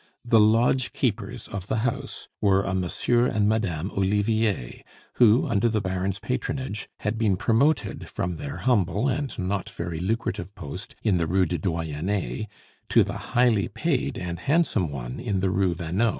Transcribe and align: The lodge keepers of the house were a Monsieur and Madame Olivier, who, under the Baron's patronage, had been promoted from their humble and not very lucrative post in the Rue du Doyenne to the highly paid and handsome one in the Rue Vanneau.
The 0.25 0.39
lodge 0.39 0.93
keepers 0.93 1.47
of 1.47 1.67
the 1.67 1.75
house 1.85 2.27
were 2.41 2.63
a 2.63 2.73
Monsieur 2.73 3.27
and 3.27 3.47
Madame 3.47 3.91
Olivier, 3.91 4.83
who, 5.17 5.45
under 5.45 5.69
the 5.69 5.79
Baron's 5.79 6.17
patronage, 6.17 6.89
had 7.01 7.19
been 7.19 7.35
promoted 7.37 8.09
from 8.09 8.37
their 8.37 8.57
humble 8.57 9.07
and 9.07 9.37
not 9.37 9.69
very 9.69 9.99
lucrative 9.99 10.55
post 10.55 10.95
in 11.03 11.17
the 11.17 11.27
Rue 11.27 11.45
du 11.45 11.59
Doyenne 11.59 12.47
to 12.89 13.03
the 13.03 13.13
highly 13.37 13.67
paid 13.67 14.17
and 14.17 14.39
handsome 14.39 14.89
one 14.89 15.19
in 15.19 15.39
the 15.39 15.51
Rue 15.51 15.75
Vanneau. 15.75 16.09